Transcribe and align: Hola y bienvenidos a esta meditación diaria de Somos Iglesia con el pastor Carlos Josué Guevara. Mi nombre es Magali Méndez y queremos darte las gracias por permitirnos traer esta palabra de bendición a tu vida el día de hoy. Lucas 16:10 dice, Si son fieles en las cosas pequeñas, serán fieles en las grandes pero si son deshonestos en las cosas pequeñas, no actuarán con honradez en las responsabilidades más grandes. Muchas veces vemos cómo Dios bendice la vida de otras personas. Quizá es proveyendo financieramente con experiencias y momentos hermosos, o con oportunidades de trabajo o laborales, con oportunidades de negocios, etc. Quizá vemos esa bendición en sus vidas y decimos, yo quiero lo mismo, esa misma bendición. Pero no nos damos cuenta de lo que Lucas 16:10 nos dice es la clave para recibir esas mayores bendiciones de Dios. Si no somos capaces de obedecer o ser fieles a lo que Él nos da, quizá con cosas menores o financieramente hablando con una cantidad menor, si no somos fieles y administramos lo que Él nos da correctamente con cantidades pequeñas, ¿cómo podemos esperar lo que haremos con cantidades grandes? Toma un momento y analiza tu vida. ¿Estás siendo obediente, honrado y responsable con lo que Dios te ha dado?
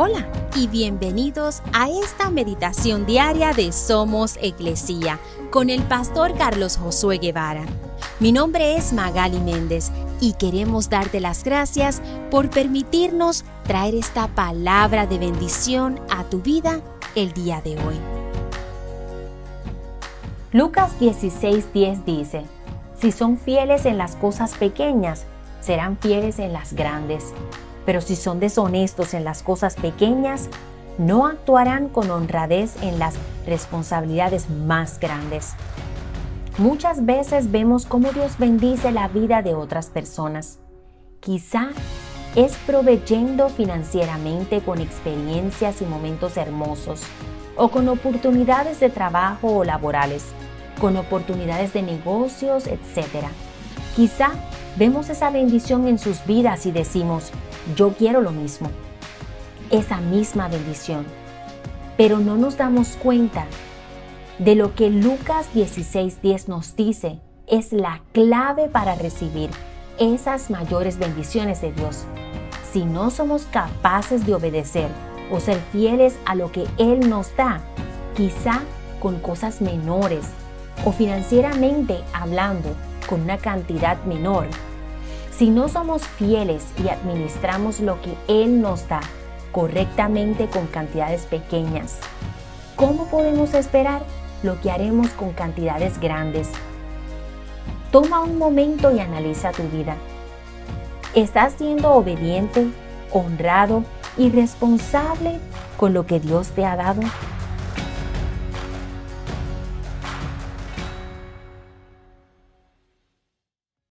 Hola 0.00 0.28
y 0.54 0.68
bienvenidos 0.68 1.60
a 1.72 1.90
esta 1.90 2.30
meditación 2.30 3.04
diaria 3.04 3.52
de 3.52 3.72
Somos 3.72 4.38
Iglesia 4.40 5.18
con 5.50 5.70
el 5.70 5.82
pastor 5.82 6.36
Carlos 6.38 6.76
Josué 6.76 7.18
Guevara. 7.18 7.64
Mi 8.20 8.30
nombre 8.30 8.76
es 8.76 8.92
Magali 8.92 9.40
Méndez 9.40 9.90
y 10.20 10.34
queremos 10.34 10.88
darte 10.88 11.18
las 11.18 11.42
gracias 11.42 12.00
por 12.30 12.48
permitirnos 12.48 13.44
traer 13.64 13.96
esta 13.96 14.28
palabra 14.28 15.08
de 15.08 15.18
bendición 15.18 15.98
a 16.10 16.22
tu 16.22 16.42
vida 16.42 16.80
el 17.16 17.32
día 17.32 17.60
de 17.60 17.72
hoy. 17.72 17.96
Lucas 20.52 20.92
16:10 21.00 22.04
dice, 22.04 22.44
Si 23.00 23.10
son 23.10 23.36
fieles 23.36 23.84
en 23.84 23.98
las 23.98 24.14
cosas 24.14 24.54
pequeñas, 24.54 25.24
serán 25.60 25.98
fieles 25.98 26.38
en 26.38 26.52
las 26.52 26.74
grandes 26.74 27.34
pero 27.88 28.02
si 28.02 28.16
son 28.16 28.38
deshonestos 28.38 29.14
en 29.14 29.24
las 29.24 29.42
cosas 29.42 29.74
pequeñas, 29.76 30.50
no 30.98 31.26
actuarán 31.26 31.88
con 31.88 32.10
honradez 32.10 32.74
en 32.82 32.98
las 32.98 33.14
responsabilidades 33.46 34.50
más 34.50 35.00
grandes. 35.00 35.54
Muchas 36.58 37.06
veces 37.06 37.50
vemos 37.50 37.86
cómo 37.86 38.12
Dios 38.12 38.36
bendice 38.36 38.92
la 38.92 39.08
vida 39.08 39.40
de 39.40 39.54
otras 39.54 39.86
personas. 39.86 40.58
Quizá 41.20 41.70
es 42.36 42.58
proveyendo 42.66 43.48
financieramente 43.48 44.60
con 44.60 44.82
experiencias 44.82 45.80
y 45.80 45.86
momentos 45.86 46.36
hermosos, 46.36 47.00
o 47.56 47.70
con 47.70 47.88
oportunidades 47.88 48.80
de 48.80 48.90
trabajo 48.90 49.48
o 49.48 49.64
laborales, 49.64 50.26
con 50.78 50.98
oportunidades 50.98 51.72
de 51.72 51.80
negocios, 51.80 52.66
etc. 52.66 53.28
Quizá 53.96 54.32
vemos 54.76 55.08
esa 55.08 55.30
bendición 55.30 55.88
en 55.88 55.98
sus 55.98 56.26
vidas 56.26 56.66
y 56.66 56.70
decimos, 56.70 57.32
yo 57.76 57.90
quiero 57.90 58.20
lo 58.20 58.30
mismo, 58.30 58.70
esa 59.70 59.98
misma 60.00 60.48
bendición. 60.48 61.06
Pero 61.96 62.18
no 62.18 62.36
nos 62.36 62.56
damos 62.56 62.96
cuenta 62.96 63.46
de 64.38 64.54
lo 64.54 64.74
que 64.74 64.90
Lucas 64.90 65.48
16:10 65.54 66.48
nos 66.48 66.76
dice 66.76 67.18
es 67.46 67.72
la 67.72 68.02
clave 68.12 68.68
para 68.68 68.94
recibir 68.94 69.50
esas 69.98 70.50
mayores 70.50 70.98
bendiciones 70.98 71.60
de 71.60 71.72
Dios. 71.72 72.04
Si 72.72 72.84
no 72.84 73.10
somos 73.10 73.44
capaces 73.46 74.26
de 74.26 74.34
obedecer 74.34 74.88
o 75.32 75.40
ser 75.40 75.58
fieles 75.72 76.16
a 76.24 76.34
lo 76.34 76.52
que 76.52 76.66
Él 76.78 77.08
nos 77.08 77.34
da, 77.36 77.60
quizá 78.16 78.60
con 79.00 79.18
cosas 79.18 79.60
menores 79.60 80.26
o 80.84 80.92
financieramente 80.92 81.98
hablando 82.12 82.74
con 83.08 83.22
una 83.22 83.38
cantidad 83.38 84.02
menor, 84.04 84.46
si 85.38 85.50
no 85.50 85.68
somos 85.68 86.02
fieles 86.04 86.64
y 86.84 86.88
administramos 86.88 87.78
lo 87.78 88.02
que 88.02 88.12
Él 88.26 88.60
nos 88.60 88.88
da 88.88 89.00
correctamente 89.52 90.48
con 90.48 90.66
cantidades 90.66 91.26
pequeñas, 91.26 92.00
¿cómo 92.74 93.06
podemos 93.06 93.54
esperar 93.54 94.02
lo 94.42 94.60
que 94.60 94.72
haremos 94.72 95.10
con 95.10 95.32
cantidades 95.32 96.00
grandes? 96.00 96.50
Toma 97.92 98.20
un 98.20 98.36
momento 98.36 98.90
y 98.90 98.98
analiza 98.98 99.52
tu 99.52 99.62
vida. 99.68 99.94
¿Estás 101.14 101.52
siendo 101.52 101.92
obediente, 101.92 102.66
honrado 103.12 103.84
y 104.16 104.30
responsable 104.30 105.38
con 105.76 105.94
lo 105.94 106.04
que 106.04 106.18
Dios 106.18 106.48
te 106.48 106.66
ha 106.66 106.74
dado? 106.74 107.02